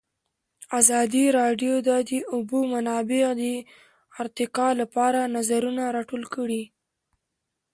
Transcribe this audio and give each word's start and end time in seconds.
ازادي 0.79 1.25
راډیو 1.39 1.73
د 1.87 1.89
د 2.09 2.11
اوبو 2.33 2.59
منابع 2.73 3.23
د 3.41 3.43
ارتقا 4.21 4.67
لپاره 4.81 5.31
نظرونه 5.35 5.83
راټول 5.95 6.23
کړي. 6.35 6.63